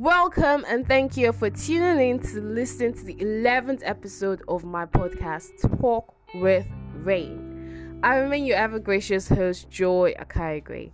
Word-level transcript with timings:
Welcome 0.00 0.64
and 0.66 0.84
thank 0.88 1.16
you 1.16 1.30
for 1.30 1.50
tuning 1.50 2.10
in 2.10 2.18
to 2.18 2.40
listen 2.40 2.94
to 2.94 3.04
the 3.04 3.14
11th 3.14 3.80
episode 3.84 4.42
of 4.48 4.64
my 4.64 4.86
podcast, 4.86 5.52
Talk 5.80 6.12
with 6.34 6.66
Reign. 6.96 8.00
I 8.02 8.16
remain 8.16 8.44
your 8.44 8.56
ever 8.56 8.80
gracious 8.80 9.28
host, 9.28 9.70
Joy 9.70 10.14
Akaigwe. 10.18 10.90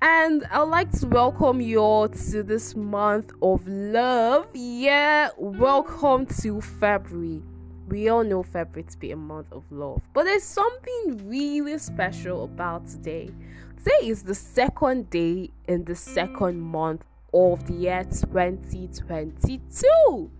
And 0.00 0.46
I'd 0.50 0.62
like 0.62 0.90
to 1.00 1.06
welcome 1.08 1.60
you 1.60 1.80
all 1.80 2.08
to 2.08 2.42
this 2.42 2.74
month 2.74 3.30
of 3.42 3.68
love. 3.68 4.48
Yeah, 4.54 5.28
welcome 5.36 6.24
to 6.40 6.62
February. 6.62 7.42
We 7.88 8.08
all 8.08 8.24
know 8.24 8.42
February 8.42 8.88
to 8.90 8.98
be 8.98 9.10
a 9.10 9.16
month 9.16 9.52
of 9.52 9.70
love, 9.70 10.00
but 10.14 10.24
there's 10.24 10.44
something 10.44 11.28
really 11.28 11.76
special 11.76 12.44
about 12.44 12.88
today. 12.88 13.34
Today 13.76 14.08
is 14.08 14.22
the 14.22 14.34
second 14.34 15.10
day 15.10 15.50
in 15.68 15.84
the 15.84 15.94
second 15.94 16.58
month 16.58 17.04
of 17.32 17.66
the 17.66 17.72
year 17.74 18.04
2022. 18.04 20.30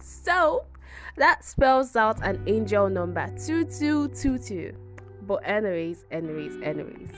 So 0.00 0.64
that 1.16 1.44
spells 1.44 1.96
out 1.96 2.22
an 2.22 2.40
angel 2.46 2.88
number 2.88 3.26
2222. 3.26 4.76
But, 5.26 5.40
anyways, 5.44 6.04
anyways, 6.10 6.60
anyways, 6.62 7.10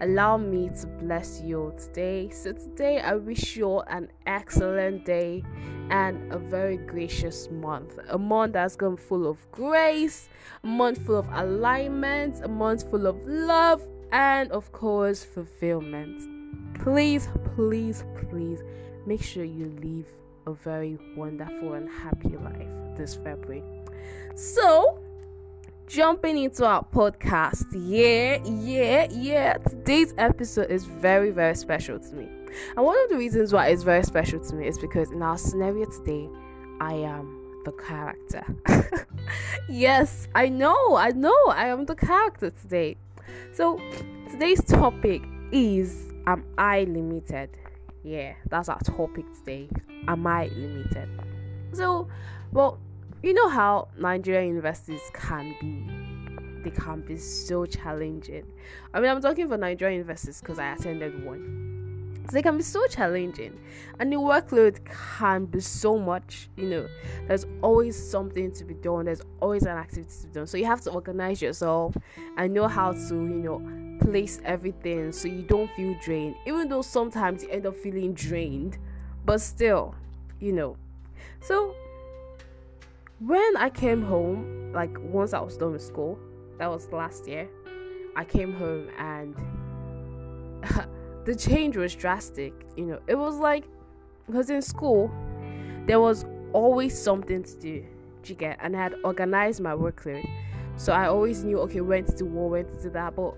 allow 0.00 0.36
me 0.36 0.70
to 0.80 0.88
bless 0.88 1.40
you 1.40 1.72
today. 1.78 2.28
So, 2.30 2.52
today 2.52 2.98
I 2.98 3.14
wish 3.14 3.56
you 3.56 3.78
an 3.82 4.08
excellent 4.26 5.04
day 5.04 5.44
and 5.90 6.32
a 6.32 6.38
very 6.38 6.78
gracious 6.78 7.48
month. 7.52 8.00
A 8.08 8.18
month 8.18 8.54
that's 8.54 8.74
going 8.74 8.96
full 8.96 9.28
of 9.28 9.38
grace, 9.52 10.28
a 10.64 10.66
month 10.66 11.06
full 11.06 11.18
of 11.18 11.28
alignment, 11.32 12.42
a 12.42 12.48
month 12.48 12.90
full 12.90 13.06
of 13.06 13.24
love, 13.24 13.86
and 14.10 14.50
of 14.50 14.72
course, 14.72 15.22
fulfillment 15.22 16.34
please, 16.84 17.28
please, 17.54 18.04
please 18.30 18.62
make 19.06 19.22
sure 19.22 19.44
you 19.44 19.66
live 19.82 20.06
a 20.46 20.52
very 20.52 20.98
wonderful 21.16 21.74
and 21.74 21.88
happy 21.88 22.36
life 22.36 22.68
this 22.96 23.14
February. 23.14 23.62
So, 24.34 24.98
jumping 25.86 26.38
into 26.38 26.66
our 26.66 26.84
podcast, 26.84 27.66
yeah, 27.72 28.42
yeah, 28.44 29.06
yeah. 29.10 29.54
Today's 29.58 30.14
episode 30.18 30.70
is 30.70 30.84
very, 30.84 31.30
very 31.30 31.54
special 31.54 31.98
to 31.98 32.14
me. 32.14 32.28
And 32.76 32.84
one 32.84 32.98
of 33.04 33.10
the 33.10 33.16
reasons 33.16 33.52
why 33.52 33.68
it's 33.68 33.82
very 33.82 34.02
special 34.04 34.40
to 34.40 34.54
me 34.54 34.66
is 34.66 34.78
because 34.78 35.10
in 35.10 35.22
our 35.22 35.38
scenario 35.38 35.86
today, 35.86 36.28
I 36.80 36.94
am 36.94 37.62
the 37.64 37.72
character. 37.72 38.44
yes, 39.68 40.28
I 40.34 40.48
know, 40.48 40.96
I 40.96 41.10
know, 41.10 41.36
I 41.48 41.68
am 41.68 41.86
the 41.86 41.96
character 41.96 42.50
today. 42.50 42.96
So, 43.52 43.80
today's 44.30 44.62
topic 44.64 45.22
is 45.52 46.13
Am 46.26 46.42
I 46.56 46.84
limited? 46.84 47.50
Yeah, 48.02 48.32
that's 48.48 48.70
our 48.70 48.80
topic 48.80 49.26
today. 49.34 49.68
Am 50.08 50.26
I 50.26 50.46
limited? 50.46 51.08
So, 51.72 52.08
well, 52.50 52.78
you 53.22 53.34
know 53.34 53.48
how 53.50 53.88
Nigerian 53.98 54.48
universities 54.48 55.02
can 55.12 55.54
be. 55.60 56.62
They 56.62 56.74
can 56.74 57.02
be 57.02 57.18
so 57.18 57.66
challenging. 57.66 58.46
I 58.94 59.00
mean, 59.00 59.10
I'm 59.10 59.20
talking 59.20 59.48
for 59.48 59.58
Nigerian 59.58 59.98
universities 59.98 60.40
because 60.40 60.58
I 60.58 60.72
attended 60.72 61.22
one. 61.24 62.22
So 62.30 62.32
they 62.32 62.42
can 62.42 62.56
be 62.56 62.62
so 62.62 62.86
challenging, 62.86 63.60
and 64.00 64.10
the 64.10 64.16
workload 64.16 64.78
can 65.18 65.44
be 65.44 65.60
so 65.60 65.98
much. 65.98 66.48
You 66.56 66.70
know, 66.70 66.88
there's 67.28 67.44
always 67.60 68.02
something 68.02 68.50
to 68.52 68.64
be 68.64 68.72
done. 68.72 69.04
There's 69.04 69.20
always 69.40 69.64
an 69.64 69.76
activity 69.76 70.10
to 70.22 70.26
be 70.28 70.32
done. 70.32 70.46
So 70.46 70.56
you 70.56 70.64
have 70.64 70.80
to 70.82 70.90
organize 70.90 71.42
yourself 71.42 71.94
and 72.38 72.54
know 72.54 72.66
how 72.66 72.92
to, 72.92 73.14
you 73.14 73.42
know, 73.42 73.83
place 74.04 74.40
everything 74.44 75.10
so 75.12 75.28
you 75.28 75.42
don't 75.42 75.70
feel 75.72 75.96
drained 76.02 76.34
even 76.46 76.68
though 76.68 76.82
sometimes 76.82 77.42
you 77.42 77.48
end 77.50 77.66
up 77.66 77.74
feeling 77.76 78.12
drained 78.12 78.78
but 79.24 79.40
still 79.40 79.94
you 80.40 80.52
know. 80.52 80.76
So 81.40 81.74
when 83.20 83.56
i 83.56 83.70
came 83.70 84.02
home 84.02 84.72
like 84.74 84.94
once 85.00 85.32
i 85.32 85.40
was 85.40 85.56
done 85.56 85.72
with 85.72 85.82
school 85.82 86.18
that 86.58 86.68
was 86.68 86.90
last 86.90 87.26
year 87.28 87.48
i 88.16 88.24
came 88.24 88.52
home 88.52 88.88
and 88.98 89.34
the 91.24 91.34
change 91.34 91.76
was 91.76 91.94
drastic 91.94 92.52
you 92.76 92.84
know. 92.84 92.98
It 93.06 93.14
was 93.14 93.36
like 93.36 93.64
because 94.26 94.50
in 94.50 94.60
school 94.62 95.10
there 95.86 96.00
was 96.00 96.24
always 96.52 97.00
something 97.00 97.42
to 97.42 97.54
do 97.54 97.86
you 98.24 98.34
get? 98.34 98.58
And 98.60 98.76
i 98.76 98.82
had 98.82 98.94
organized 99.04 99.60
my 99.60 99.72
workload. 99.72 100.28
So 100.76 100.92
i 100.92 101.06
always 101.06 101.44
knew 101.44 101.60
okay 101.60 101.80
when 101.80 102.04
to 102.04 102.16
do 102.16 102.26
what 102.26 102.50
when 102.50 102.66
to 102.66 102.82
do 102.82 102.90
that 102.90 103.14
but 103.14 103.34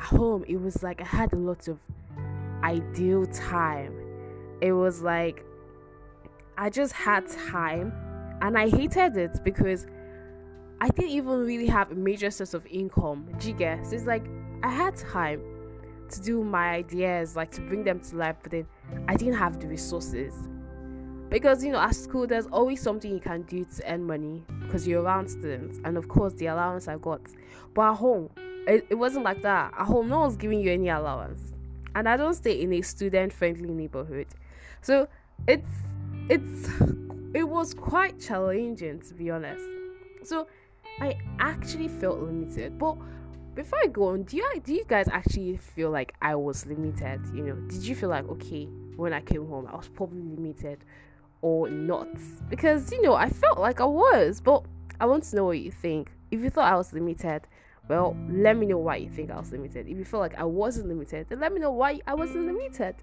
at 0.00 0.06
home, 0.06 0.44
it 0.48 0.60
was 0.60 0.82
like 0.82 1.00
I 1.00 1.04
had 1.04 1.32
a 1.32 1.36
lot 1.36 1.68
of 1.68 1.78
ideal 2.62 3.26
time. 3.26 3.94
It 4.60 4.72
was 4.72 5.02
like 5.02 5.44
I 6.56 6.70
just 6.70 6.92
had 6.92 7.28
time 7.28 7.92
and 8.42 8.58
I 8.58 8.68
hated 8.68 9.16
it 9.16 9.42
because 9.44 9.86
I 10.80 10.88
didn't 10.88 11.10
even 11.10 11.38
really 11.40 11.66
have 11.66 11.92
a 11.92 11.94
major 11.94 12.30
source 12.30 12.54
of 12.54 12.66
income. 12.66 13.28
You? 13.42 13.54
So 13.84 13.94
it's 13.94 14.06
like 14.06 14.26
I 14.62 14.70
had 14.70 14.96
time 14.96 15.42
to 16.10 16.20
do 16.20 16.42
my 16.42 16.70
ideas, 16.70 17.36
like 17.36 17.50
to 17.52 17.60
bring 17.60 17.84
them 17.84 18.00
to 18.00 18.16
life, 18.16 18.36
but 18.42 18.52
then 18.52 18.66
I 19.08 19.16
didn't 19.16 19.34
have 19.34 19.60
the 19.60 19.68
resources. 19.68 20.34
Because 21.30 21.64
you 21.64 21.70
know, 21.70 21.78
at 21.78 21.94
school, 21.94 22.26
there's 22.26 22.46
always 22.48 22.82
something 22.82 23.12
you 23.12 23.20
can 23.20 23.42
do 23.42 23.64
to 23.76 23.92
earn 23.92 24.04
money 24.04 24.42
because 24.62 24.86
you're 24.86 25.00
around 25.02 25.28
students, 25.28 25.78
and 25.84 25.96
of 25.96 26.08
course, 26.08 26.32
the 26.34 26.46
allowance 26.46 26.88
I 26.88 26.96
got. 26.96 27.20
But 27.72 27.92
at 27.92 27.96
home, 27.96 28.30
it, 28.66 28.84
it 28.90 28.96
wasn't 28.96 29.24
like 29.24 29.40
that. 29.42 29.72
At 29.78 29.86
home, 29.86 30.08
no 30.08 30.20
one's 30.20 30.36
giving 30.36 30.60
you 30.60 30.72
any 30.72 30.88
allowance. 30.88 31.52
And 31.94 32.08
I 32.08 32.16
don't 32.16 32.34
stay 32.34 32.60
in 32.60 32.72
a 32.72 32.82
student 32.82 33.32
friendly 33.32 33.70
neighborhood. 33.70 34.26
So 34.82 35.08
it's 35.46 35.70
it's 36.28 36.68
it 37.34 37.44
was 37.48 37.74
quite 37.74 38.18
challenging 38.20 39.00
to 39.00 39.14
be 39.14 39.30
honest. 39.30 39.64
So 40.24 40.48
I 41.00 41.16
actually 41.38 41.88
felt 41.88 42.18
limited. 42.18 42.76
But 42.76 42.96
before 43.54 43.78
I 43.82 43.86
go 43.86 44.08
on, 44.08 44.24
do 44.24 44.36
you 44.36 44.62
do 44.64 44.74
you 44.74 44.84
guys 44.86 45.08
actually 45.08 45.56
feel 45.56 45.90
like 45.90 46.14
I 46.22 46.34
was 46.34 46.66
limited? 46.66 47.20
You 47.32 47.44
know, 47.44 47.54
did 47.54 47.82
you 47.86 47.94
feel 47.94 48.08
like 48.08 48.28
okay 48.28 48.66
when 48.96 49.12
I 49.12 49.20
came 49.20 49.46
home 49.46 49.66
I 49.66 49.76
was 49.76 49.88
probably 49.88 50.20
limited 50.20 50.84
or 51.42 51.68
not? 51.68 52.08
Because 52.48 52.90
you 52.92 53.02
know 53.02 53.14
I 53.14 53.28
felt 53.28 53.58
like 53.58 53.80
I 53.80 53.86
was, 53.86 54.40
but 54.40 54.64
I 55.00 55.06
want 55.06 55.24
to 55.24 55.36
know 55.36 55.44
what 55.44 55.58
you 55.58 55.70
think. 55.70 56.10
If 56.30 56.40
you 56.40 56.50
thought 56.50 56.72
I 56.72 56.76
was 56.76 56.92
limited, 56.92 57.46
well, 57.88 58.16
let 58.28 58.56
me 58.56 58.66
know 58.66 58.78
why 58.78 58.96
you 58.96 59.10
think 59.10 59.30
I 59.30 59.38
was 59.38 59.50
limited. 59.50 59.88
If 59.88 59.98
you 59.98 60.04
feel 60.04 60.20
like 60.20 60.38
I 60.38 60.44
wasn't 60.44 60.88
limited, 60.88 61.26
then 61.28 61.40
let 61.40 61.52
me 61.52 61.60
know 61.60 61.72
why 61.72 62.00
I 62.06 62.14
wasn't 62.14 62.46
limited. 62.46 62.96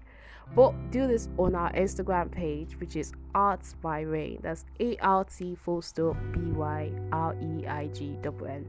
But 0.54 0.72
do 0.90 1.06
this 1.06 1.28
on 1.36 1.54
our 1.54 1.70
Instagram 1.72 2.30
page, 2.30 2.78
which 2.80 2.96
is 2.96 3.12
Arts 3.34 3.74
by 3.82 4.00
Reign. 4.00 4.40
That's 4.42 4.64
A 4.80 4.96
R 4.98 5.24
T 5.24 5.54
full 5.54 5.82
stop 5.82 6.16
B 6.32 6.40
Y 6.40 6.90
R 7.12 7.36
E 7.42 7.66
I 7.66 7.88
G 7.88 8.16
W 8.22 8.46
N. 8.46 8.66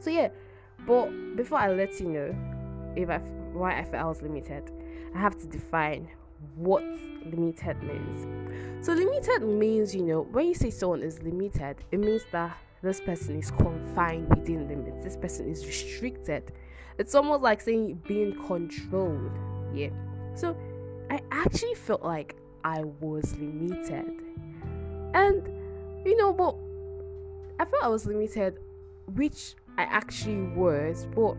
So 0.00 0.10
yeah, 0.10 0.28
but 0.86 1.10
before 1.34 1.58
I 1.58 1.72
let 1.72 1.98
you 1.98 2.08
know 2.08 2.34
if 2.94 3.08
I 3.08 3.18
why 3.52 3.78
I 3.78 3.84
felt 3.84 4.04
I 4.04 4.04
was 4.04 4.20
limited, 4.20 4.70
I 5.14 5.18
have 5.18 5.38
to 5.38 5.46
define 5.46 6.08
what 6.54 6.84
limited 7.24 7.82
means. 7.82 8.86
So 8.86 8.92
limited 8.92 9.42
means, 9.46 9.94
you 9.94 10.02
know, 10.02 10.22
when 10.32 10.46
you 10.46 10.54
say 10.54 10.70
someone 10.70 11.02
is 11.02 11.22
limited, 11.22 11.76
it 11.90 11.98
means 11.98 12.22
that 12.32 12.56
this 12.82 13.00
person 13.00 13.36
is 13.36 13.50
confined 13.50 14.28
within 14.28 14.68
limits. 14.68 15.04
This 15.04 15.16
person 15.16 15.50
is 15.50 15.66
restricted. 15.66 16.52
It's 16.98 17.14
almost 17.14 17.42
like 17.42 17.60
saying 17.60 18.02
being 18.06 18.34
controlled. 18.46 19.32
Yeah. 19.74 19.90
So 20.34 20.56
i 21.10 21.20
actually 21.30 21.74
felt 21.74 22.02
like 22.02 22.36
i 22.64 22.82
was 23.00 23.34
limited. 23.38 24.22
And 25.14 25.48
you 26.04 26.16
know 26.16 26.32
but 26.32 26.54
i 27.60 27.68
felt 27.68 27.82
i 27.82 27.88
was 27.88 28.06
limited 28.06 28.58
which 29.14 29.54
i 29.76 29.82
actually 29.82 30.42
was 30.56 31.06
but 31.14 31.36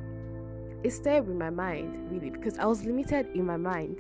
it 0.84 0.92
stayed 0.92 1.22
with 1.22 1.36
my 1.36 1.50
mind 1.50 1.98
really 2.12 2.30
because 2.30 2.58
i 2.58 2.66
was 2.66 2.84
limited 2.84 3.28
in 3.34 3.46
my 3.46 3.58
mind 3.58 3.98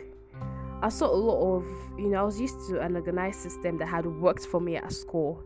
I 0.81 0.89
saw 0.89 1.07
a 1.07 1.15
lot 1.15 1.57
of, 1.57 1.65
you 1.97 2.07
know, 2.07 2.19
I 2.19 2.23
was 2.23 2.39
used 2.39 2.69
to 2.69 2.79
an 2.79 2.95
organized 2.95 3.41
system 3.41 3.77
that 3.79 3.87
had 3.87 4.05
worked 4.05 4.45
for 4.45 4.61
me 4.61 4.77
at 4.77 4.91
school, 4.93 5.43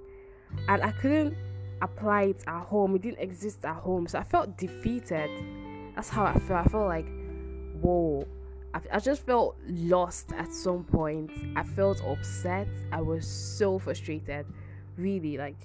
and 0.67 0.83
I 0.83 0.91
couldn't 0.91 1.35
apply 1.81 2.23
it 2.23 2.43
at 2.47 2.63
home. 2.65 2.95
It 2.95 3.01
didn't 3.01 3.19
exist 3.19 3.65
at 3.65 3.75
home. 3.77 4.07
So 4.07 4.19
I 4.19 4.23
felt 4.23 4.57
defeated. 4.57 5.29
That's 5.95 6.09
how 6.09 6.25
I 6.25 6.37
felt. 6.39 6.67
I 6.67 6.69
felt 6.69 6.87
like, 6.87 7.07
whoa. 7.81 8.27
I, 8.75 8.81
I 8.93 8.99
just 8.99 9.25
felt 9.25 9.57
lost 9.67 10.31
at 10.33 10.51
some 10.53 10.83
point. 10.83 11.31
I 11.55 11.63
felt 11.63 12.01
upset. 12.03 12.67
I 12.91 13.01
was 13.01 13.27
so 13.27 13.79
frustrated. 13.79 14.45
Really, 14.97 15.37
like, 15.37 15.57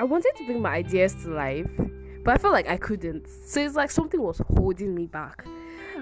I 0.00 0.04
wanted 0.04 0.32
to 0.36 0.46
bring 0.46 0.60
my 0.60 0.74
ideas 0.74 1.14
to 1.22 1.30
life, 1.30 1.70
but 2.24 2.34
I 2.34 2.38
felt 2.38 2.52
like 2.52 2.68
I 2.68 2.76
couldn't. 2.76 3.28
So 3.46 3.60
it's 3.60 3.76
like 3.76 3.90
something 3.90 4.20
was 4.20 4.40
holding 4.56 4.94
me 4.94 5.06
back. 5.06 5.46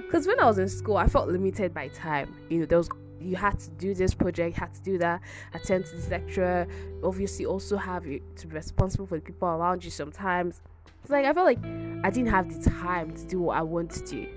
Because 0.02 0.26
when 0.26 0.40
I 0.40 0.46
was 0.46 0.58
in 0.58 0.68
school, 0.68 0.96
I 0.96 1.06
felt 1.06 1.28
limited 1.28 1.74
by 1.74 1.88
time. 1.88 2.34
You 2.48 2.60
know, 2.60 2.66
there 2.66 2.78
was 2.78 2.88
you 3.20 3.34
had 3.34 3.58
to 3.58 3.70
do 3.70 3.94
this 3.94 4.14
project, 4.14 4.56
had 4.56 4.72
to 4.74 4.82
do 4.82 4.96
that, 4.98 5.20
attend 5.52 5.86
to 5.86 5.96
this 5.96 6.08
lecture. 6.08 6.68
Obviously, 7.02 7.46
also 7.46 7.76
have 7.76 8.04
to 8.04 8.46
be 8.46 8.54
responsible 8.54 9.06
for 9.06 9.16
the 9.16 9.22
people 9.22 9.48
around 9.48 9.84
you. 9.84 9.90
Sometimes 9.90 10.62
it's 11.02 11.10
like 11.10 11.24
I 11.24 11.32
felt 11.32 11.46
like 11.46 11.64
I 12.04 12.10
didn't 12.10 12.28
have 12.28 12.62
the 12.62 12.70
time 12.70 13.10
to 13.16 13.24
do 13.26 13.40
what 13.40 13.56
I 13.56 13.62
wanted 13.62 14.06
to 14.06 14.28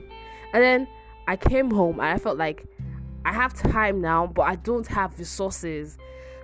and 0.53 0.63
then 0.63 0.87
I 1.27 1.35
came 1.35 1.71
home 1.71 1.99
and 1.99 2.09
I 2.09 2.17
felt 2.17 2.37
like 2.37 2.65
I 3.25 3.33
have 3.33 3.53
time 3.53 4.01
now, 4.01 4.27
but 4.27 4.43
I 4.43 4.55
don't 4.55 4.87
have 4.87 5.17
resources. 5.19 5.97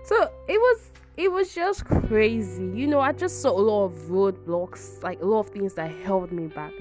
So 0.04 0.31
it 0.48 0.58
was 0.58 0.92
it 1.18 1.31
was 1.31 1.54
just 1.54 1.86
crazy. 1.86 2.66
You 2.66 2.88
know, 2.88 3.00
I 3.00 3.12
just 3.12 3.42
saw 3.42 3.50
a 3.50 3.60
lot 3.60 3.86
of 3.86 3.94
roadblocks, 4.10 5.02
like 5.02 5.22
a 5.22 5.25
lot 5.25 5.40
of 5.40 5.50
things 5.50 5.74
that 5.74 5.90
held 6.04 6.31
me 6.31 6.48
back. 6.48 6.74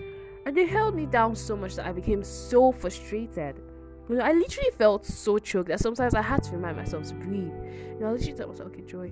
And 0.46 0.56
they 0.56 0.64
held 0.64 0.94
me 0.94 1.06
down 1.06 1.34
so 1.34 1.56
much 1.56 1.74
that 1.74 1.86
I 1.86 1.92
became 1.92 2.22
so 2.22 2.70
frustrated. 2.70 3.60
You 4.08 4.14
know, 4.14 4.24
I 4.24 4.32
literally 4.32 4.70
felt 4.78 5.04
so 5.04 5.38
choked 5.38 5.68
that 5.68 5.80
sometimes 5.80 6.14
I 6.14 6.22
had 6.22 6.44
to 6.44 6.52
remind 6.52 6.76
myself 6.76 7.08
to 7.08 7.14
breathe. 7.14 7.52
You 7.52 7.96
know, 7.98 8.06
I 8.06 8.12
literally 8.12 8.32
thought 8.32 8.48
myself, 8.50 8.68
okay, 8.68 8.82
Joy, 8.82 9.10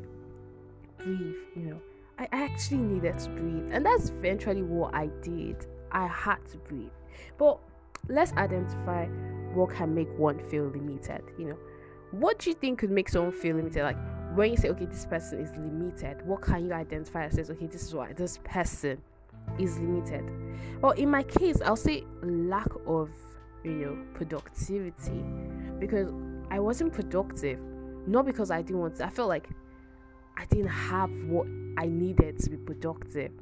breathe, 0.96 1.34
you 1.56 1.62
know. 1.62 1.80
I 2.20 2.28
actually 2.30 2.78
needed 2.78 3.18
to 3.18 3.30
breathe. 3.30 3.68
And 3.72 3.84
that's 3.84 4.10
eventually 4.10 4.62
what 4.62 4.94
I 4.94 5.06
did. 5.22 5.66
I 5.90 6.06
had 6.06 6.36
to 6.52 6.58
breathe. 6.58 6.92
But 7.36 7.58
let's 8.08 8.32
identify 8.34 9.06
what 9.54 9.70
can 9.70 9.92
make 9.92 10.16
one 10.16 10.38
feel 10.48 10.66
limited, 10.66 11.22
you 11.36 11.48
know. 11.48 11.58
What 12.12 12.38
do 12.38 12.50
you 12.50 12.54
think 12.54 12.78
could 12.78 12.92
make 12.92 13.08
someone 13.08 13.32
feel 13.32 13.56
limited? 13.56 13.82
Like 13.82 13.98
when 14.36 14.52
you 14.52 14.56
say, 14.56 14.68
okay, 14.68 14.86
this 14.86 15.04
person 15.04 15.40
is 15.40 15.50
limited, 15.56 16.24
what 16.24 16.42
can 16.42 16.64
you 16.66 16.72
identify 16.72 17.26
that 17.26 17.34
says, 17.34 17.50
okay, 17.50 17.66
this 17.66 17.82
is 17.82 17.92
why 17.92 18.12
this 18.12 18.38
person 18.44 18.98
is 19.58 19.78
limited? 19.78 20.30
Well, 20.80 20.92
in 20.92 21.10
my 21.10 21.22
case, 21.22 21.60
I'll 21.62 21.76
say 21.76 22.04
lack 22.22 22.68
of, 22.86 23.10
you 23.62 23.70
know, 23.72 23.98
productivity 24.14 25.24
because 25.78 26.10
I 26.50 26.58
wasn't 26.60 26.92
productive, 26.92 27.58
not 28.06 28.26
because 28.26 28.50
I 28.50 28.62
didn't 28.62 28.80
want 28.80 28.96
to. 28.96 29.06
I 29.06 29.10
felt 29.10 29.28
like 29.28 29.48
I 30.36 30.44
didn't 30.46 30.68
have 30.68 31.10
what 31.26 31.46
I 31.78 31.86
needed 31.86 32.38
to 32.40 32.50
be 32.50 32.56
productive. 32.56 33.32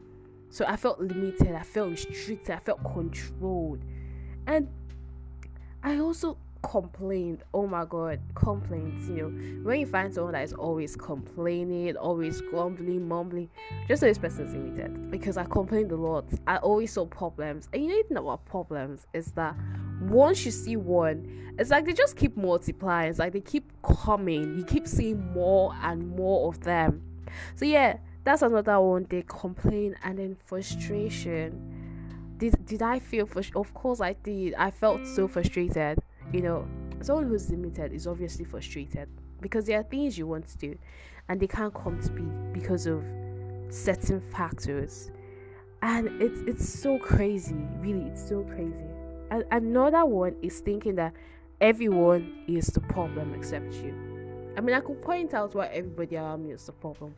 So 0.51 0.67
I 0.67 0.77
felt 0.77 1.01
limited, 1.01 1.55
I 1.55 1.63
felt 1.63 1.91
restricted, 1.91 2.55
I 2.55 2.59
felt 2.59 2.83
controlled. 2.85 3.81
And 4.47 4.69
I 5.83 5.99
also 5.99 6.37
complained. 6.63 7.43
Oh 7.53 7.67
my 7.67 7.85
god, 7.85 8.21
complaints. 8.35 9.09
You 9.09 9.15
know, 9.15 9.63
when 9.63 9.81
you 9.81 9.87
find 9.87 10.13
someone 10.13 10.33
that 10.33 10.45
is 10.45 10.53
always 10.53 10.97
complaining, 10.97 11.97
always 11.97 12.41
grumbling, 12.41 13.07
mumbling, 13.09 13.51
just 13.89 14.03
know 14.03 14.09
this 14.09 14.19
person's 14.19 14.55
limited. 14.55 15.11
Because 15.11 15.37
I 15.37 15.45
complained 15.45 15.93
a 15.93 15.97
lot. 15.97 16.25
I 16.47 16.57
always 16.59 16.93
saw 16.93 17.07
problems. 17.07 17.69
And 17.73 17.83
you 17.83 17.89
know, 17.89 17.95
anything 17.95 18.17
about 18.17 18.45
problems 18.47 19.07
is 19.13 19.33
that 19.33 19.55
once 20.01 20.45
you 20.45 20.51
see 20.51 20.77
one, 20.77 21.55
it's 21.59 21.71
like 21.71 21.85
they 21.85 21.93
just 21.93 22.17
keep 22.17 22.37
multiplying. 22.37 23.11
It's 23.11 23.19
like 23.19 23.33
they 23.33 23.41
keep 23.41 23.71
coming. 23.83 24.57
You 24.57 24.65
keep 24.65 24.87
seeing 24.87 25.33
more 25.33 25.75
and 25.83 26.09
more 26.17 26.49
of 26.49 26.61
them. 26.61 27.03
So 27.57 27.65
yeah, 27.65 27.99
that's 28.25 28.43
another 28.43 28.81
one. 28.81 29.07
They 29.09 29.23
complain 29.27 29.97
and 30.03 30.19
then 30.19 30.37
frustration. 30.45 32.35
Did 32.39 32.65
did 32.65 32.83
I 32.83 32.99
feel 32.99 33.27
frustrated? 33.27 33.57
Of 33.57 33.75
course 33.75 34.01
I 34.01 34.15
did. 34.15 34.55
I 34.55 34.71
felt 34.71 35.07
so 35.07 35.29
frustrated. 35.29 35.99
You 36.33 36.41
know, 36.41 36.69
someone 37.03 37.29
who's 37.29 37.51
limited 37.51 37.93
is 37.93 38.07
obviously 38.07 38.45
frustrated 38.45 39.09
because 39.41 39.67
there 39.67 39.79
are 39.79 39.83
things 39.83 40.17
you 40.17 40.27
want 40.27 40.47
to 40.49 40.59
do 40.59 40.79
and 41.29 41.39
they 41.39 41.47
can't 41.47 41.75
come 41.75 42.01
to 42.01 42.11
be 42.11 42.23
because 42.59 42.87
of 42.87 43.05
certain 43.69 44.21
factors. 44.21 45.11
And 45.83 46.23
it's 46.23 46.41
it's 46.43 46.69
so 46.69 46.99
crazy, 46.99 47.67
really, 47.81 48.07
it's 48.07 48.27
so 48.27 48.45
crazy. 48.45 48.87
And 49.31 49.45
another 49.51 50.05
one 50.07 50.37
is 50.43 50.61
thinking 50.61 50.95
that 50.97 51.13
everyone 51.61 52.45
is 52.49 52.69
the 52.69 52.81
problem 52.81 53.35
except 53.35 53.75
you. 53.75 53.95
I 54.57 54.61
mean, 54.61 54.75
I 54.75 54.81
could 54.81 55.03
point 55.03 55.35
out 55.35 55.55
why 55.55 55.67
everybody 55.67 56.17
around 56.17 56.45
me 56.45 56.53
is 56.53 56.67
the 56.67 56.73
problem. 56.73 57.15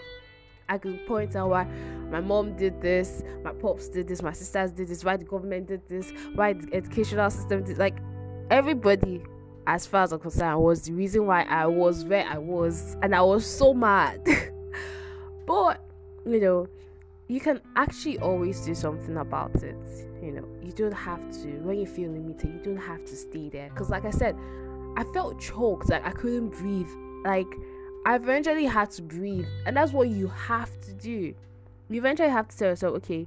I 0.69 0.79
could 0.79 1.07
point 1.07 1.37
out 1.37 1.51
why 1.51 1.65
my 2.11 2.21
mom 2.21 2.57
did 2.57 2.81
this, 2.81 3.23
my 3.43 3.53
pops 3.53 3.89
did 3.89 4.09
this, 4.09 4.23
my 4.23 4.33
sisters 4.33 4.73
did 4.73 4.89
this, 4.89 5.05
why 5.05 5.17
the 5.17 5.25
government 5.25 5.67
did 5.67 5.87
this, 5.89 6.13
why 6.35 6.55
the 6.55 6.75
educational 6.75 7.31
system 7.31 7.65
did 7.65 7.79
like 7.79 7.99
everybody 8.51 9.23
as 9.67 9.87
far 9.87 10.03
as 10.03 10.13
I'm 10.13 10.21
concerned 10.21 10.61
was 10.61 10.83
the 10.83 10.93
reason 10.93 11.27
why 11.27 11.43
I 11.43 11.67
was 11.67 12.05
where 12.05 12.25
I 12.27 12.39
was 12.39 12.97
and 13.03 13.15
I 13.15 13.23
was 13.23 13.47
so 13.47 13.73
mad. 13.73 14.21
but 15.47 15.81
you 16.27 16.41
know, 16.41 16.69
you 17.29 17.41
can 17.41 17.61
actually 17.77 18.19
always 18.19 18.61
do 18.61 18.75
something 18.75 19.17
about 19.17 19.63
it. 19.63 19.77
You 20.23 20.33
know, 20.33 20.49
you 20.63 20.73
don't 20.73 20.93
have 20.93 21.21
to 21.43 21.49
when 21.61 21.79
you 21.79 21.87
feel 21.87 22.11
limited, 22.11 22.53
you 22.53 22.61
don't 22.63 22.83
have 22.83 23.05
to 23.05 23.17
stay 23.17 23.49
there. 23.49 23.71
Cause 23.71 23.91
like 23.91 24.05
I 24.05 24.11
said, 24.11 24.37
I 24.97 25.05
felt 25.13 25.41
choked, 25.41 25.89
like 25.89 26.07
I 26.07 26.11
couldn't 26.11 26.51
breathe. 26.51 26.91
Like 27.25 27.49
I 28.07 28.17
eventually 28.17 28.67
had 28.67 28.91
to 28.93 29.03
breathe, 29.03 29.47
and 29.67 29.77
that's 29.77 29.93
what 29.93 30.09
you 30.09 30.29
have 30.29 30.71
to 30.83 30.93
do. 30.93 31.35
You 31.89 31.99
eventually 31.99 32.29
have 32.31 32.49
to 32.49 32.57
tell 32.57 32.69
yourself, 32.69 32.97
okay, 32.97 33.27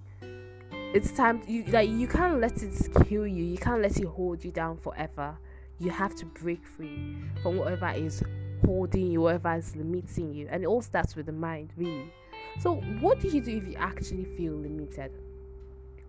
it's 0.94 1.12
time. 1.12 1.42
You 1.48 1.64
like 1.66 1.90
you 1.90 2.08
can't 2.08 2.40
let 2.40 2.62
it 2.64 2.74
kill 3.08 3.28
you. 3.28 3.44
You 3.44 3.58
can't 3.58 3.82
let 3.82 3.98
it 3.98 4.06
hold 4.06 4.44
you 4.44 4.52
down 4.52 4.78
forever. 4.78 5.38
You 5.80 5.92
have 5.92 6.16
to 6.16 6.26
break 6.26 6.66
free 6.66 7.16
from 7.44 7.58
whatever 7.58 7.92
is 7.92 8.24
holding 8.66 9.12
you, 9.12 9.22
whatever 9.22 9.56
is 9.56 9.76
limiting 9.76 10.34
you, 10.34 10.48
and 10.50 10.64
it 10.64 10.68
all 10.68 10.82
starts 10.82 11.16
with 11.16 11.28
the 11.28 11.32
mind, 11.32 11.72
really. 11.78 12.12
So, 12.60 12.76
what 13.00 13.20
do 13.20 13.28
you 13.28 13.42
do 13.42 13.58
if 13.58 13.68
you 13.68 13.76
actually 13.76 14.26
feel 14.26 14.54
limited? 14.54 15.12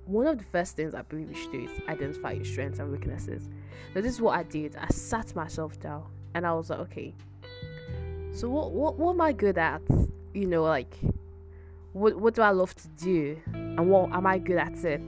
One 0.07 0.27
of 0.27 0.39
the 0.39 0.45
first 0.45 0.75
things 0.75 0.95
I 0.95 1.03
believe 1.03 1.29
you 1.29 1.37
should 1.37 1.53
do 1.53 1.65
is 1.65 1.71
identify 1.87 2.33
your 2.33 2.47
strengths 2.47 2.79
and 2.79 2.91
weaknesses. 2.91 3.51
Now, 3.95 4.01
this 4.01 4.15
is 4.15 4.21
what 4.23 4.39
I 4.39 4.45
did. 4.45 4.75
I 4.77 4.89
sat 4.89 5.35
myself 5.37 5.79
down 5.81 6.07
and 6.35 6.47
I 6.47 6.55
was 6.55 6.71
like, 6.71 6.79
okay, 6.81 7.15
so 8.33 8.49
what 8.49 8.73
what 8.73 8.97
what 8.97 9.13
am 9.13 9.21
I 9.21 9.33
good 9.33 9.59
at? 9.59 9.83
You 10.33 10.47
know, 10.47 10.63
like 10.63 10.97
what 11.99 12.17
what 12.17 12.35
do 12.35 12.43
I 12.43 12.50
love 12.50 12.75
to 12.77 12.89
do, 12.89 13.39
and 13.55 13.91
what 13.91 14.12
am 14.12 14.27
I 14.27 14.39
good 14.39 14.59
at 14.59 14.85
it? 14.85 15.00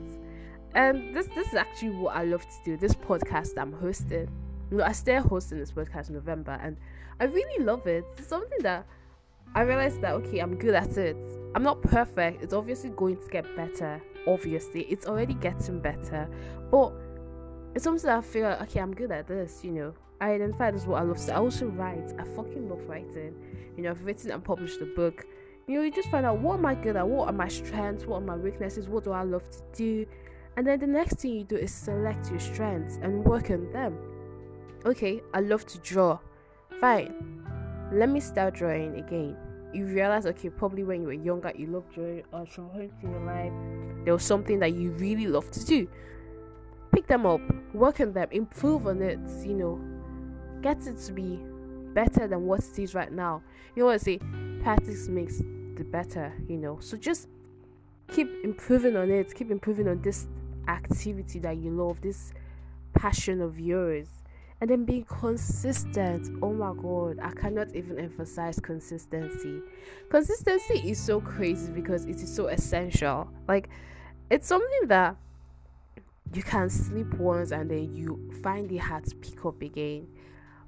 And 0.75 1.15
this 1.15 1.27
this 1.27 1.47
is 1.47 1.55
actually 1.55 1.91
what 1.91 2.15
I 2.15 2.23
love 2.23 2.41
to 2.41 2.57
do. 2.65 2.77
This 2.77 2.93
podcast 2.93 3.57
I'm 3.57 3.73
hosting. 3.73 4.29
You 4.69 4.77
know, 4.77 4.83
I 4.83 4.91
started 4.91 5.27
hosting 5.27 5.59
this 5.59 5.71
podcast 5.71 6.09
in 6.09 6.15
November, 6.15 6.59
and 6.61 6.77
I 7.19 7.25
really 7.25 7.63
love 7.63 7.87
it. 7.87 8.05
It's 8.17 8.27
something 8.27 8.59
that 8.61 8.85
I 9.55 9.61
realized 9.61 10.01
that 10.01 10.13
okay, 10.15 10.39
I'm 10.39 10.55
good 10.55 10.75
at 10.75 10.97
it. 10.97 11.17
I'm 11.55 11.63
not 11.63 11.81
perfect. 11.81 12.43
It's 12.43 12.53
obviously 12.53 12.91
going 12.91 13.17
to 13.17 13.27
get 13.27 13.55
better. 13.55 14.01
Obviously, 14.27 14.83
it's 14.83 15.05
already 15.05 15.33
getting 15.33 15.79
better, 15.79 16.29
but 16.69 16.93
it's 17.73 17.83
something 17.83 18.05
that 18.05 18.17
I 18.17 18.21
feel 18.21 18.45
okay, 18.45 18.79
I'm 18.79 18.93
good 18.93 19.11
at 19.11 19.27
this. 19.27 19.63
You 19.63 19.71
know, 19.71 19.93
I 20.21 20.33
identified 20.33 20.75
as 20.75 20.85
what 20.85 21.01
I 21.01 21.03
love 21.03 21.17
to. 21.25 21.33
I 21.33 21.37
also 21.37 21.67
write. 21.67 22.13
I 22.19 22.23
fucking 22.23 22.69
love 22.69 22.87
writing. 22.87 23.33
You 23.75 23.83
know, 23.83 23.91
I've 23.91 24.05
written 24.05 24.31
and 24.31 24.43
published 24.43 24.79
a 24.81 24.85
book. 24.85 25.25
You 25.67 25.77
know, 25.77 25.83
you 25.83 25.91
just 25.91 26.09
find 26.09 26.25
out 26.25 26.39
what 26.39 26.55
am 26.55 26.65
I 26.65 26.75
good 26.75 26.95
at, 26.95 27.07
what 27.07 27.29
are 27.29 27.33
my 27.33 27.47
strengths, 27.47 28.05
what 28.05 28.17
are 28.17 28.25
my 28.25 28.35
weaknesses, 28.35 28.89
what 28.89 29.03
do 29.03 29.11
I 29.11 29.23
love 29.23 29.43
to 29.51 29.61
do, 29.73 30.05
and 30.57 30.67
then 30.67 30.79
the 30.79 30.87
next 30.87 31.19
thing 31.19 31.33
you 31.33 31.43
do 31.43 31.55
is 31.55 31.73
select 31.73 32.29
your 32.29 32.39
strengths 32.39 32.97
and 33.01 33.23
work 33.23 33.49
on 33.51 33.71
them. 33.71 33.97
Okay, 34.85 35.21
I 35.33 35.39
love 35.39 35.65
to 35.67 35.77
draw. 35.79 36.19
Fine. 36.79 37.13
Let 37.93 38.09
me 38.09 38.19
start 38.19 38.55
drawing 38.55 38.95
again. 38.95 39.37
You 39.73 39.85
realize, 39.85 40.25
okay, 40.25 40.49
probably 40.49 40.83
when 40.83 41.01
you 41.01 41.07
were 41.07 41.13
younger, 41.13 41.53
you 41.55 41.67
loved 41.67 41.93
drawing, 41.93 42.23
or 42.33 42.45
point 42.45 42.91
in 43.03 43.11
your 43.11 43.21
life, 43.21 43.53
there 44.03 44.13
was 44.13 44.23
something 44.23 44.59
that 44.59 44.73
you 44.73 44.91
really 44.91 45.27
love 45.27 45.49
to 45.51 45.65
do. 45.65 45.87
Pick 46.91 47.07
them 47.07 47.25
up, 47.25 47.39
work 47.73 48.01
on 48.01 48.11
them, 48.11 48.27
improve 48.31 48.87
on 48.87 49.01
it, 49.01 49.19
you 49.45 49.53
know, 49.53 49.79
get 50.61 50.85
it 50.87 50.97
to 51.05 51.13
be 51.13 51.39
better 51.93 52.27
than 52.27 52.45
what 52.45 52.59
it 52.59 52.79
is 52.79 52.93
right 52.93 53.11
now. 53.11 53.41
You 53.75 53.83
always 53.83 54.01
say 54.01 54.19
practice 54.61 55.07
makes 55.07 55.39
the 55.39 55.83
better, 55.83 56.33
you 56.47 56.57
know. 56.57 56.79
So 56.79 56.97
just 56.97 57.27
keep 58.13 58.29
improving 58.43 58.95
on 58.95 59.09
it, 59.09 59.33
keep 59.33 59.51
improving 59.51 59.87
on 59.87 60.01
this 60.01 60.27
activity 60.67 61.39
that 61.39 61.57
you 61.57 61.71
love, 61.71 62.01
this 62.01 62.33
passion 62.93 63.41
of 63.41 63.59
yours. 63.59 64.07
And 64.59 64.69
then 64.69 64.85
being 64.85 65.05
consistent. 65.05 66.37
Oh 66.43 66.53
my 66.53 66.73
god, 66.79 67.17
I 67.19 67.31
cannot 67.31 67.75
even 67.75 67.97
emphasize 67.97 68.59
consistency. 68.59 69.59
Consistency 70.09 70.87
is 70.87 70.99
so 70.99 71.19
crazy 71.19 71.71
because 71.71 72.05
it 72.05 72.17
is 72.17 72.33
so 72.33 72.45
essential. 72.47 73.27
Like, 73.47 73.69
it's 74.29 74.47
something 74.47 74.87
that 74.87 75.15
you 76.33 76.43
can 76.43 76.69
sleep 76.69 77.13
once 77.15 77.51
and 77.51 77.71
then 77.71 77.95
you 77.95 78.31
find 78.43 78.71
it 78.71 78.77
hard 78.77 79.05
to 79.05 79.15
pick 79.15 79.45
up 79.45 79.61
again 79.61 80.07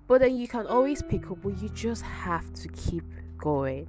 but 0.08 0.20
then 0.20 0.36
you 0.36 0.48
can 0.48 0.68
always 0.68 1.02
pick 1.02 1.32
up 1.32 1.42
but 1.42 1.58
you 1.62 1.70
just 1.70 2.02
have 2.02 2.52
to 2.54 2.68
keep 2.70 3.06
going 3.44 3.86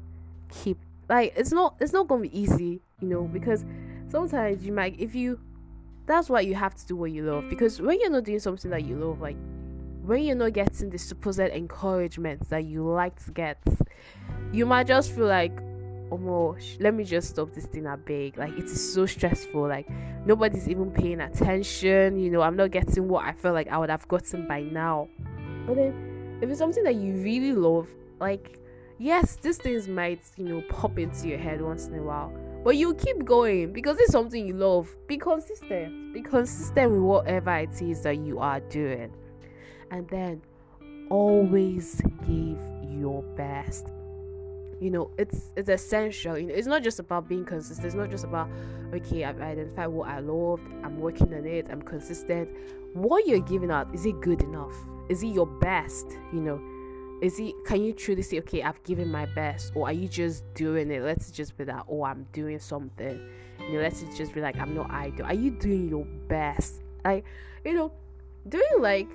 keep 0.48 0.76
like 1.08 1.32
it's 1.36 1.52
not 1.52 1.76
it's 1.80 1.92
not 1.92 2.08
gonna 2.08 2.22
be 2.22 2.38
easy 2.38 2.80
you 3.00 3.08
know 3.08 3.22
because 3.22 3.64
sometimes 4.08 4.66
you 4.66 4.72
might 4.72 4.98
if 4.98 5.14
you 5.14 5.38
that's 6.06 6.28
why 6.28 6.40
you 6.40 6.54
have 6.54 6.74
to 6.74 6.84
do 6.86 6.96
what 6.96 7.12
you 7.12 7.22
love 7.22 7.48
because 7.48 7.80
when 7.80 8.00
you're 8.00 8.10
not 8.10 8.24
doing 8.24 8.40
something 8.40 8.68
that 8.68 8.84
you 8.84 8.96
love 8.96 9.20
like 9.20 9.36
when 10.02 10.24
you're 10.24 10.34
not 10.34 10.52
getting 10.52 10.90
the 10.90 10.98
supposed 10.98 11.38
encouragement 11.38 12.48
that 12.50 12.64
you 12.64 12.84
like 12.84 13.24
to 13.24 13.30
get 13.30 13.62
you 14.52 14.66
might 14.66 14.88
just 14.88 15.14
feel 15.14 15.26
like 15.26 15.56
oh 16.10 16.18
my 16.18 16.60
let 16.80 16.92
me 16.92 17.04
just 17.04 17.30
stop 17.30 17.52
this 17.54 17.66
thing 17.66 17.86
I 17.86 17.94
beg 17.94 18.36
like 18.36 18.58
it 18.58 18.64
is 18.64 18.92
so 18.92 19.06
stressful 19.06 19.68
like 19.68 19.88
nobody's 20.26 20.68
even 20.68 20.90
paying 20.90 21.20
attention 21.20 22.18
you 22.18 22.30
know 22.30 22.40
i'm 22.42 22.56
not 22.56 22.70
getting 22.70 23.08
what 23.08 23.24
i 23.24 23.32
felt 23.32 23.54
like 23.54 23.68
i 23.68 23.78
would 23.78 23.90
have 23.90 24.08
gotten 24.08 24.48
by 24.48 24.62
now. 24.62 25.08
But 25.66 25.76
then, 25.76 26.38
if 26.42 26.50
it's 26.50 26.58
something 26.58 26.84
that 26.84 26.96
you 26.96 27.14
really 27.14 27.52
love, 27.52 27.88
like, 28.20 28.58
yes, 28.98 29.36
these 29.36 29.58
things 29.58 29.88
might, 29.88 30.22
you 30.36 30.44
know, 30.44 30.62
pop 30.68 30.98
into 30.98 31.28
your 31.28 31.38
head 31.38 31.60
once 31.60 31.86
in 31.86 31.94
a 31.94 32.02
while, 32.02 32.32
but 32.64 32.76
you 32.76 32.94
keep 32.94 33.24
going 33.24 33.72
because 33.72 33.98
it's 33.98 34.12
something 34.12 34.46
you 34.46 34.54
love. 34.54 34.94
Be 35.06 35.16
consistent. 35.16 36.14
Be 36.14 36.22
consistent 36.22 36.92
with 36.92 37.00
whatever 37.00 37.56
it 37.56 37.80
is 37.82 38.02
that 38.02 38.18
you 38.18 38.38
are 38.38 38.60
doing. 38.60 39.12
And 39.90 40.08
then, 40.08 40.42
always 41.10 42.00
give 42.26 42.58
your 42.82 43.22
best. 43.36 43.88
You 44.80 44.90
know 44.90 45.10
it's 45.18 45.52
it's 45.56 45.68
essential. 45.68 46.36
You 46.36 46.46
know 46.46 46.54
it's 46.54 46.66
not 46.66 46.82
just 46.82 46.98
about 46.98 47.28
being 47.28 47.44
consistent. 47.44 47.86
It's 47.86 47.94
not 47.94 48.10
just 48.10 48.24
about 48.24 48.48
okay 48.92 49.24
i've 49.24 49.40
identified 49.40 49.88
what 49.88 50.08
i 50.08 50.20
love 50.20 50.60
i'm 50.84 50.98
working 51.00 51.32
on 51.34 51.46
it. 51.46 51.66
I'm 51.70 51.82
consistent. 51.82 52.48
What 52.92 53.26
you're 53.26 53.40
giving 53.40 53.70
out 53.70 53.92
is 53.94 54.06
it 54.06 54.20
good 54.20 54.42
enough? 54.42 54.74
Is 55.08 55.22
it 55.22 55.28
your 55.28 55.46
best? 55.46 56.06
You 56.32 56.40
know 56.40 56.73
is 57.24 57.40
it 57.40 57.54
can 57.64 57.82
you 57.82 57.94
truly 57.94 58.20
say 58.20 58.38
okay 58.38 58.62
i've 58.62 58.82
given 58.84 59.10
my 59.10 59.24
best 59.24 59.72
or 59.74 59.86
are 59.88 59.92
you 59.92 60.06
just 60.06 60.44
doing 60.52 60.90
it? 60.90 61.02
Let's 61.02 61.30
just 61.30 61.56
be 61.56 61.64
that 61.64 61.86
oh 61.88 62.04
i'm 62.04 62.26
doing 62.32 62.58
something. 62.58 63.18
You 63.58 63.72
know 63.72 63.80
let's 63.80 64.04
just 64.16 64.34
be 64.34 64.40
like 64.42 64.58
i'm 64.58 64.74
not 64.74 64.90
idle. 64.90 65.24
Are 65.24 65.34
you 65.34 65.50
doing 65.50 65.88
your 65.88 66.04
best? 66.28 66.82
Like 67.04 67.24
you 67.64 67.72
know 67.72 67.92
doing 68.48 68.80
like 68.80 69.08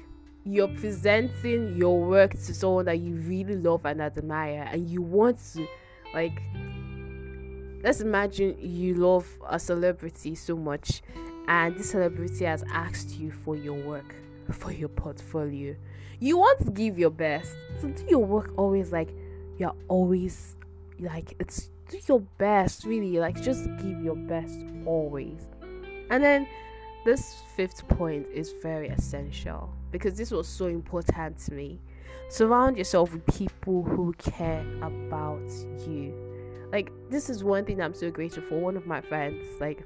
you're 0.44 0.70
presenting 0.70 1.76
your 1.78 2.02
work 2.04 2.32
to 2.32 2.54
someone 2.54 2.86
that 2.86 2.98
you 3.00 3.16
really 3.16 3.56
love 3.56 3.86
and 3.86 4.02
admire 4.02 4.68
and 4.72 4.90
you 4.90 5.04
want 5.04 5.38
to 5.54 5.68
like 6.16 6.42
let's 7.84 8.02
imagine 8.02 8.56
you 8.60 8.96
love 8.96 9.28
a 9.50 9.60
celebrity 9.60 10.34
so 10.34 10.56
much 10.56 11.04
and 11.48 11.76
this 11.78 11.92
celebrity 11.92 12.46
has 12.46 12.64
asked 12.72 13.20
you 13.20 13.30
for 13.30 13.56
your 13.56 13.76
work 13.84 14.16
for 14.54 14.72
your 14.72 14.90
portfolio 14.90 15.76
you 16.20 16.38
want 16.38 16.60
to 16.66 16.72
give 16.72 16.98
your 16.98 17.10
best 17.10 17.56
so 17.80 17.88
do 17.88 18.06
your 18.08 18.26
work 18.26 18.52
always 18.58 18.92
like 18.92 19.10
you're 19.58 19.76
always 19.88 20.56
like 21.00 21.34
it's 21.40 21.70
do 21.90 22.00
your 22.08 22.20
best 22.38 22.84
really 22.84 23.20
like 23.20 23.42
just 23.42 23.66
give 23.78 24.02
your 24.02 24.16
best 24.16 24.60
always 24.86 25.48
and 26.10 26.24
then 26.24 26.48
this 27.06 27.42
fifth 27.56 27.88
point 27.88 28.28
is 28.34 28.54
very 28.62 28.90
essential 28.90 29.74
because 29.92 30.16
this 30.16 30.32
was 30.32 30.48
so 30.48 30.68
important 30.68 31.38
to 31.40 31.54
me. 31.54 31.80
Surround 32.30 32.78
yourself 32.78 33.14
with 33.14 33.26
people 33.26 33.84
who 33.84 34.14
care 34.14 34.66
about 34.82 35.50
you. 35.88 36.14
Like, 36.72 36.92
this 37.10 37.30
is 37.30 37.44
one 37.44 37.66
thing 37.66 37.82
I'm 37.82 37.94
so 37.94 38.12
grateful 38.12 38.44
for. 38.44 38.60
One 38.60 38.78
of 38.78 38.86
my 38.86 39.02
friends, 39.02 39.48
like, 39.60 39.84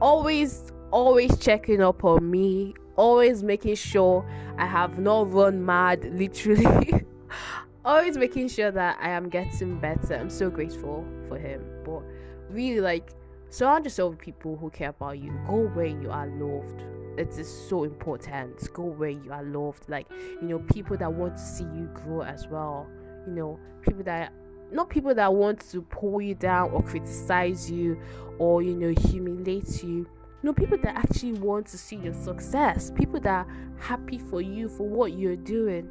always, 0.00 0.72
always 0.90 1.36
checking 1.38 1.80
up 1.80 2.04
on 2.04 2.30
me, 2.30 2.74
always 2.96 3.42
making 3.42 3.76
sure 3.76 4.28
I 4.58 4.66
have 4.66 4.98
not 4.98 5.32
run 5.32 5.64
mad, 5.64 6.04
literally. 6.14 7.04
always 7.84 8.16
making 8.16 8.48
sure 8.48 8.70
that 8.70 8.98
I 9.00 9.10
am 9.10 9.28
getting 9.28 9.78
better. 9.78 10.14
I'm 10.14 10.30
so 10.30 10.50
grateful 10.50 11.04
for 11.28 11.38
him. 11.38 11.64
But 11.84 12.02
really, 12.50 12.80
like, 12.80 13.12
surround 13.48 13.84
yourself 13.84 14.10
with 14.10 14.20
people 14.20 14.56
who 14.56 14.70
care 14.70 14.90
about 14.90 15.18
you. 15.18 15.32
Go 15.46 15.68
where 15.68 15.86
you 15.86 16.10
are 16.10 16.26
loved 16.26 16.82
it 17.20 17.36
is 17.38 17.68
so 17.68 17.84
important 17.84 18.72
go 18.72 18.82
where 18.82 19.10
you 19.10 19.32
are 19.32 19.42
loved 19.42 19.88
like 19.88 20.06
you 20.10 20.48
know 20.48 20.58
people 20.72 20.96
that 20.96 21.12
want 21.12 21.36
to 21.36 21.42
see 21.42 21.64
you 21.64 21.88
grow 21.92 22.22
as 22.22 22.46
well 22.48 22.86
you 23.26 23.32
know 23.32 23.58
people 23.82 24.02
that 24.02 24.32
not 24.72 24.88
people 24.88 25.14
that 25.14 25.32
want 25.32 25.60
to 25.70 25.82
pull 25.82 26.20
you 26.20 26.34
down 26.34 26.70
or 26.70 26.82
criticize 26.82 27.70
you 27.70 28.00
or 28.38 28.62
you 28.62 28.74
know 28.74 28.94
humiliate 29.10 29.82
you 29.82 30.08
you 30.42 30.48
know 30.48 30.52
people 30.52 30.78
that 30.78 30.96
actually 30.96 31.32
want 31.34 31.66
to 31.66 31.78
see 31.78 31.96
your 31.96 32.14
success 32.14 32.90
people 32.94 33.20
that 33.20 33.46
are 33.46 33.46
happy 33.78 34.18
for 34.18 34.40
you 34.40 34.68
for 34.68 34.88
what 34.88 35.12
you're 35.12 35.36
doing 35.36 35.88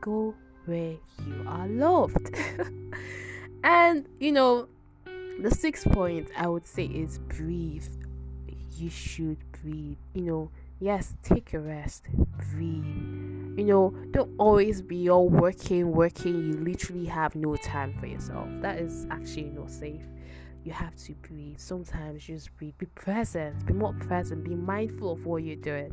go 0.00 0.34
where 0.66 0.96
you 1.26 1.44
are 1.46 1.68
loved 1.68 2.34
and 3.64 4.06
you 4.20 4.32
know 4.32 4.68
the 5.40 5.50
sixth 5.50 5.90
point 5.92 6.28
i 6.36 6.46
would 6.46 6.66
say 6.66 6.84
is 6.84 7.18
breathe 7.20 7.86
you 8.76 8.90
should 8.90 9.38
breathe 9.62 9.96
you 10.14 10.22
know 10.22 10.50
yes, 10.80 11.14
take 11.22 11.54
a 11.54 11.60
rest, 11.60 12.06
breathe. 12.52 12.84
You 13.58 13.64
know, 13.64 13.94
don't 14.12 14.32
always 14.38 14.82
be 14.82 15.10
all 15.10 15.28
working, 15.28 15.92
working. 15.92 16.34
You 16.44 16.52
literally 16.58 17.06
have 17.06 17.34
no 17.34 17.56
time 17.56 17.94
for 17.98 18.06
yourself. 18.06 18.48
That 18.60 18.78
is 18.78 19.06
actually 19.10 19.50
not 19.50 19.70
safe. 19.70 20.02
You 20.68 20.74
have 20.74 20.96
to 20.96 21.14
breathe. 21.14 21.58
Sometimes 21.58 22.24
just 22.24 22.54
breathe. 22.58 22.74
Be 22.76 22.84
present. 22.84 23.64
Be 23.64 23.72
more 23.72 23.94
present. 23.94 24.44
Be 24.44 24.54
mindful 24.54 25.12
of 25.12 25.24
what 25.24 25.42
you're 25.42 25.56
doing. 25.56 25.90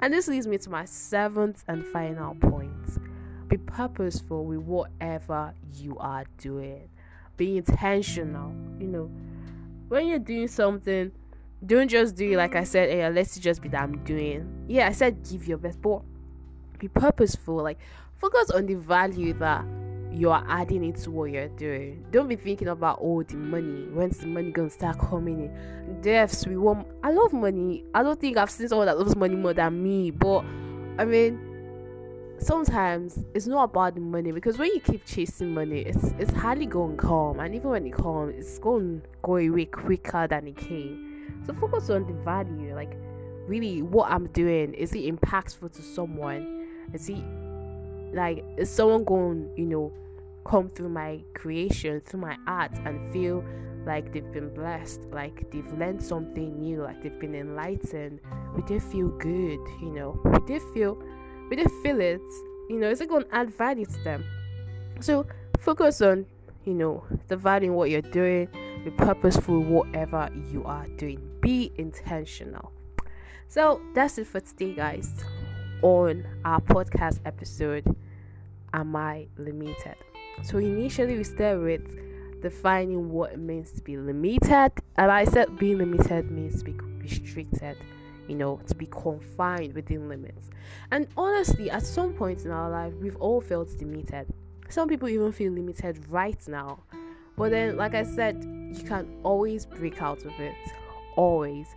And 0.00 0.14
this 0.14 0.28
leads 0.28 0.46
me 0.46 0.56
to 0.56 0.70
my 0.70 0.86
seventh 0.86 1.62
and 1.68 1.84
final 1.84 2.34
point. 2.36 2.72
Be 3.48 3.58
purposeful 3.58 4.46
with 4.46 4.60
whatever 4.60 5.52
you 5.74 5.98
are 5.98 6.24
doing. 6.38 6.88
Be 7.36 7.58
intentional. 7.58 8.50
You 8.80 8.86
know, 8.86 9.10
when 9.88 10.06
you're 10.06 10.18
doing 10.18 10.48
something, 10.48 11.12
don't 11.66 11.88
just 11.88 12.16
do 12.16 12.32
it 12.32 12.36
like 12.38 12.56
I 12.56 12.64
said, 12.64 12.88
hey, 12.88 13.06
let's 13.10 13.38
just 13.38 13.60
be 13.60 13.68
that 13.68 13.82
I'm 13.82 14.02
doing. 14.04 14.64
Yeah, 14.68 14.88
I 14.88 14.92
said 14.92 15.22
give 15.28 15.46
your 15.46 15.58
best, 15.58 15.82
but 15.82 16.00
be 16.78 16.88
purposeful. 16.88 17.56
Like 17.56 17.78
focus 18.16 18.48
on 18.52 18.64
the 18.64 18.76
value 18.76 19.34
that 19.34 19.66
you 20.12 20.30
are 20.30 20.44
adding 20.48 20.84
it 20.84 20.96
to 20.96 21.10
what 21.10 21.30
you're 21.30 21.48
doing. 21.48 22.04
Don't 22.10 22.28
be 22.28 22.36
thinking 22.36 22.68
about 22.68 22.98
all 22.98 23.18
oh, 23.18 23.22
the 23.22 23.36
money. 23.36 23.88
When's 23.92 24.18
the 24.18 24.26
money 24.26 24.50
gonna 24.50 24.70
start 24.70 24.98
coming 24.98 25.44
in? 25.44 26.02
Devs, 26.02 26.46
we 26.46 26.56
want 26.56 26.86
I 27.02 27.12
love 27.12 27.32
money. 27.32 27.84
I 27.94 28.02
don't 28.02 28.20
think 28.20 28.36
I've 28.36 28.50
seen 28.50 28.68
someone 28.68 28.86
that 28.86 28.98
loves 28.98 29.16
money 29.16 29.36
more 29.36 29.54
than 29.54 29.82
me, 29.82 30.10
but 30.10 30.44
I 30.98 31.04
mean 31.04 31.44
sometimes 32.40 33.24
it's 33.34 33.48
not 33.48 33.64
about 33.64 33.94
the 33.96 34.00
money 34.00 34.30
because 34.30 34.58
when 34.58 34.72
you 34.72 34.78
keep 34.78 35.04
chasing 35.04 35.52
money 35.52 35.80
it's 35.80 36.12
it's 36.20 36.32
hardly 36.32 36.68
to 36.68 36.94
come 36.96 37.40
and 37.40 37.52
even 37.52 37.68
when 37.68 37.84
it 37.84 37.92
comes 37.92 38.32
it's 38.32 38.60
to 38.60 39.02
go 39.22 39.36
away 39.38 39.64
quicker 39.64 40.24
than 40.28 40.46
it 40.46 40.56
came 40.56 41.08
so 41.48 41.54
focus 41.54 41.88
on 41.88 42.06
the 42.06 42.12
value, 42.12 42.74
like 42.74 42.96
really 43.46 43.80
what 43.80 44.10
I'm 44.10 44.26
doing. 44.28 44.74
Is 44.74 44.92
it 44.92 45.04
impactful 45.04 45.72
to 45.72 45.82
someone? 45.82 46.66
Is 46.92 47.08
it 47.08 47.24
like 48.12 48.44
is 48.56 48.70
someone 48.70 49.04
going, 49.04 49.50
you 49.56 49.66
know, 49.66 49.92
come 50.44 50.70
through 50.70 50.88
my 50.88 51.20
creation, 51.34 52.00
through 52.00 52.20
my 52.20 52.36
art 52.46 52.72
and 52.84 53.12
feel 53.12 53.44
like 53.86 54.12
they've 54.12 54.32
been 54.32 54.52
blessed, 54.54 55.00
like 55.12 55.50
they've 55.50 55.72
learned 55.74 56.02
something 56.02 56.58
new, 56.58 56.82
like 56.82 57.02
they've 57.02 57.18
been 57.18 57.34
enlightened. 57.34 58.20
We 58.56 58.62
did 58.62 58.82
feel 58.82 59.08
good, 59.08 59.60
you 59.80 59.92
know. 59.92 60.20
We 60.24 60.38
did 60.46 60.62
feel 60.74 61.02
we 61.50 61.56
did 61.56 61.70
feel 61.82 62.00
it, 62.00 62.20
you 62.68 62.78
know, 62.78 62.88
is 62.88 63.00
it 63.00 63.08
gonna 63.08 63.26
add 63.32 63.50
value 63.50 63.86
to 63.86 64.04
them? 64.04 64.24
So 65.00 65.26
focus 65.60 66.00
on, 66.02 66.26
you 66.64 66.74
know, 66.74 67.04
the 67.28 67.36
value 67.36 67.70
in 67.70 67.74
what 67.74 67.90
you're 67.90 68.02
doing 68.02 68.48
be 68.84 68.90
purposeful 68.90 69.60
whatever 69.60 70.30
you 70.50 70.64
are 70.64 70.86
doing 70.96 71.20
be 71.40 71.72
intentional 71.76 72.72
so 73.48 73.80
that's 73.94 74.18
it 74.18 74.26
for 74.26 74.40
today 74.40 74.72
guys 74.72 75.24
on 75.82 76.26
our 76.44 76.60
podcast 76.60 77.20
episode 77.24 77.84
am 78.74 78.96
i 78.96 79.26
limited? 79.36 79.96
So 80.42 80.58
initially 80.58 81.16
we 81.16 81.24
started 81.24 81.62
with 81.62 82.42
defining 82.42 83.10
what 83.10 83.32
it 83.32 83.38
means 83.38 83.72
to 83.72 83.82
be 83.82 83.96
limited. 83.96 84.72
And 84.96 85.10
i 85.10 85.24
said 85.24 85.58
being 85.58 85.78
limited 85.78 86.30
means 86.30 86.62
to 86.62 86.64
be 86.64 86.72
restricted 87.00 87.76
you 88.28 88.34
know 88.34 88.60
to 88.66 88.74
be 88.74 88.86
confined 88.86 89.74
within 89.74 90.08
limits. 90.08 90.50
And 90.90 91.06
honestly 91.16 91.70
at 91.70 91.82
some 91.82 92.12
point 92.12 92.44
in 92.44 92.50
our 92.50 92.70
life 92.70 92.92
we've 93.00 93.16
all 93.16 93.40
felt 93.40 93.68
limited. 93.80 94.26
Some 94.68 94.88
people 94.88 95.08
even 95.08 95.32
feel 95.32 95.52
limited 95.52 95.98
right 96.10 96.40
now. 96.46 96.80
But 97.38 97.52
then, 97.52 97.76
like 97.76 97.94
I 97.94 98.02
said, 98.02 98.44
you 98.44 98.82
can 98.82 99.08
always 99.22 99.64
break 99.64 100.02
out 100.02 100.24
of 100.24 100.32
it. 100.40 100.56
Always. 101.16 101.68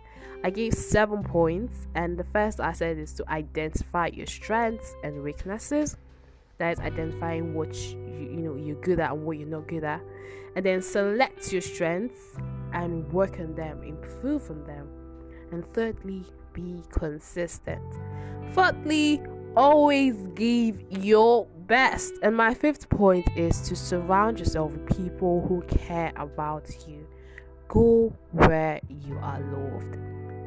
I 0.44 0.50
gave 0.50 0.74
seven 0.74 1.22
points, 1.22 1.86
and 1.94 2.18
the 2.18 2.24
first 2.24 2.60
I 2.60 2.72
said 2.72 2.98
is 2.98 3.12
to 3.14 3.30
identify 3.30 4.08
your 4.08 4.26
strengths 4.26 4.94
and 5.04 5.22
weaknesses. 5.22 5.96
That 6.58 6.72
is 6.72 6.80
identifying 6.80 7.54
what 7.54 7.74
you, 7.74 7.98
you 8.18 8.40
know 8.40 8.56
you're 8.56 8.80
good 8.80 9.00
at 9.00 9.12
and 9.12 9.24
what 9.24 9.38
you're 9.38 9.48
not 9.48 9.68
good 9.68 9.84
at, 9.84 10.00
and 10.56 10.64
then 10.64 10.82
select 10.82 11.52
your 11.52 11.62
strengths 11.62 12.36
and 12.72 13.10
work 13.12 13.38
on 13.38 13.54
them, 13.54 13.82
improve 13.82 14.50
on 14.50 14.64
them. 14.64 14.88
And 15.50 15.64
thirdly, 15.74 16.24
be 16.52 16.82
consistent. 16.90 17.82
Fourthly, 18.52 19.22
always 19.56 20.16
give 20.34 20.80
your 20.90 21.46
best. 21.66 22.14
And 22.22 22.36
my 22.36 22.54
fifth 22.54 22.88
point 22.88 23.26
is 23.36 23.60
to 23.68 23.76
surround 23.76 24.38
yourself 24.38 24.72
with 24.72 24.96
people 24.96 25.46
who 25.46 25.62
care 25.62 26.12
about 26.16 26.68
you. 26.88 27.01
Go 27.68 28.14
where 28.32 28.80
you 28.88 29.18
are 29.22 29.40
loved. 29.40 29.98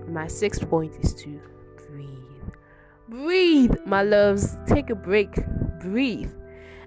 My 0.10 0.28
sixth 0.28 0.70
point 0.70 0.96
is 1.02 1.14
to 1.16 1.40
breathe. 1.88 2.10
Breathe, 3.10 3.76
my 3.86 4.04
loves. 4.04 4.58
Take 4.68 4.90
a 4.90 4.96
break. 4.96 5.36
Breathe. 5.82 6.32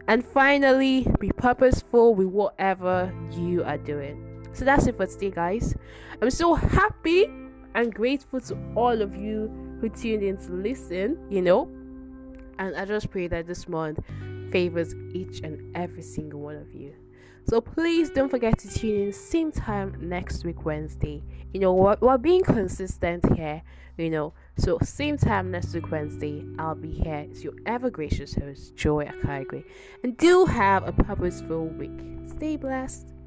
And 0.06 0.24
finally, 0.24 1.06
be 1.20 1.30
purposeful 1.30 2.14
with 2.14 2.28
whatever 2.28 3.12
you 3.32 3.62
are 3.64 3.78
doing. 3.78 4.46
So 4.52 4.64
that's 4.64 4.86
it 4.86 4.96
for 4.96 5.06
today, 5.06 5.30
guys. 5.30 5.74
I'm 6.22 6.30
so 6.30 6.54
happy 6.54 7.26
and 7.74 7.94
grateful 7.94 8.40
to 8.40 8.56
all 8.74 9.02
of 9.02 9.14
you 9.14 9.50
who 9.80 9.88
tuned 9.88 10.22
in 10.22 10.36
to 10.38 10.52
listen, 10.52 11.18
you 11.30 11.42
know, 11.42 11.68
and 12.58 12.74
I 12.76 12.84
just 12.84 13.10
pray 13.10 13.28
that 13.28 13.46
this 13.46 13.68
month 13.68 14.00
favors 14.50 14.94
each 15.12 15.40
and 15.42 15.76
every 15.76 16.02
single 16.02 16.40
one 16.40 16.56
of 16.56 16.74
you. 16.74 16.94
So 17.48 17.62
please 17.62 18.10
don't 18.10 18.28
forget 18.28 18.58
to 18.58 18.68
tune 18.68 19.06
in 19.06 19.12
same 19.14 19.50
time 19.50 19.96
next 20.02 20.44
week 20.44 20.66
Wednesday. 20.66 21.22
You 21.54 21.60
know 21.60 21.72
we're, 21.72 21.96
we're 22.00 22.18
being 22.18 22.42
consistent 22.42 23.24
here. 23.34 23.62
You 23.96 24.10
know, 24.10 24.34
so 24.58 24.78
same 24.82 25.16
time 25.16 25.50
next 25.50 25.72
week 25.74 25.90
Wednesday, 25.90 26.44
I'll 26.58 26.74
be 26.74 26.92
here. 26.92 27.26
It's 27.30 27.42
your 27.42 27.54
ever 27.64 27.88
gracious 27.88 28.34
host 28.34 28.76
Joy 28.76 29.06
Akaigwe, 29.06 29.64
and 30.04 30.14
do 30.18 30.44
have 30.44 30.86
a 30.86 30.92
purposeful 30.92 31.68
week. 31.68 31.98
Stay 32.26 32.56
blessed. 32.56 33.17